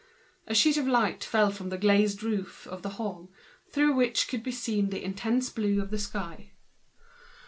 A 0.47 0.57
ray 0.65 0.71
of 0.71 0.83
sun 0.87 1.19
fell 1.19 1.51
from 1.51 1.69
the 1.69 1.77
glazed 1.77 2.23
roof 2.23 2.65
of 2.65 2.81
the 2.81 2.89
hall, 2.97 3.31
through 3.69 3.93
which 3.93 4.27
could 4.27 4.41
be 4.41 4.49
seen 4.51 4.89
the 4.89 5.05
ardent 5.05 5.53
blue 5.53 5.79
of 5.79 5.91
the 5.91 5.99
sky. 5.99 6.53